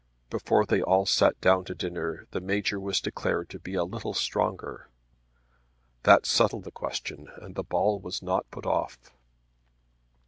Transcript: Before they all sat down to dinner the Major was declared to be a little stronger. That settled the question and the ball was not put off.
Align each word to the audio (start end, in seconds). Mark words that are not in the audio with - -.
Before 0.31 0.65
they 0.65 0.81
all 0.81 1.05
sat 1.05 1.39
down 1.41 1.63
to 1.65 1.75
dinner 1.75 2.25
the 2.31 2.41
Major 2.41 2.79
was 2.79 2.99
declared 2.99 3.49
to 3.49 3.59
be 3.59 3.75
a 3.75 3.83
little 3.83 4.15
stronger. 4.15 4.89
That 6.01 6.25
settled 6.25 6.63
the 6.63 6.71
question 6.71 7.27
and 7.39 7.53
the 7.53 7.61
ball 7.63 7.99
was 7.99 8.23
not 8.23 8.49
put 8.49 8.65
off. 8.65 9.11